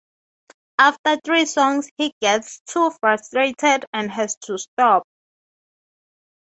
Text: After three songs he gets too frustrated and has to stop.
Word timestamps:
After 0.79 1.17
three 1.23 1.45
songs 1.45 1.87
he 1.95 2.15
gets 2.23 2.61
too 2.61 2.89
frustrated 2.99 3.85
and 3.93 4.09
has 4.09 4.35
to 4.45 4.57
stop. 4.57 5.03